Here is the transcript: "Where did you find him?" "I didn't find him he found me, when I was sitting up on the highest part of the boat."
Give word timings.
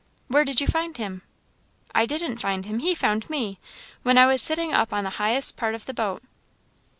"Where 0.29 0.43
did 0.43 0.59
you 0.59 0.65
find 0.65 0.97
him?" 0.97 1.21
"I 1.93 2.07
didn't 2.07 2.37
find 2.37 2.65
him 2.65 2.79
he 2.79 2.95
found 2.95 3.29
me, 3.29 3.59
when 4.01 4.17
I 4.17 4.25
was 4.25 4.41
sitting 4.41 4.73
up 4.73 4.91
on 4.91 5.03
the 5.03 5.09
highest 5.21 5.57
part 5.57 5.75
of 5.75 5.85
the 5.85 5.93
boat." 5.93 6.23